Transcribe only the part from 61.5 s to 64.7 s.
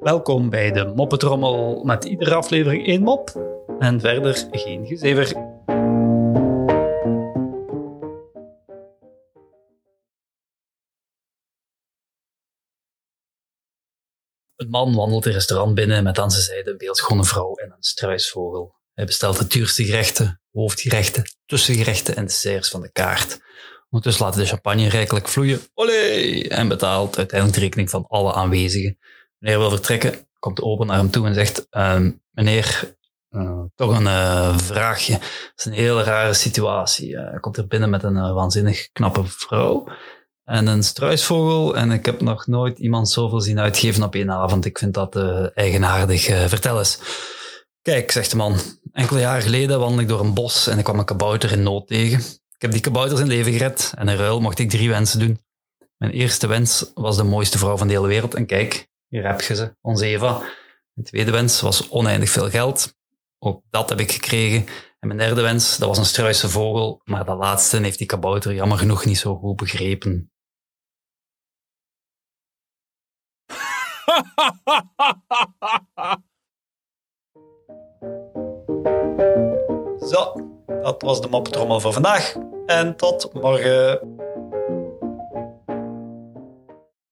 was oneindig veel geld. Ook dat heb ik gekregen.